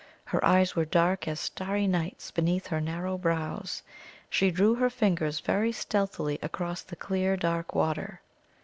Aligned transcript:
Her 0.25 0.43
eyes 0.43 0.75
were 0.75 0.83
dark 0.83 1.27
as 1.27 1.39
starry 1.39 1.85
night's 1.85 2.31
beneath 2.31 2.65
her 2.65 2.81
narrow 2.81 3.19
brows. 3.19 3.83
She 4.31 4.49
drew 4.49 4.73
her 4.73 4.89
fingers 4.89 5.41
very 5.41 5.71
stealthily 5.71 6.39
across 6.41 6.81
the 6.81 6.95
clear 6.95 7.37
dark 7.37 7.75
water. 7.75 8.19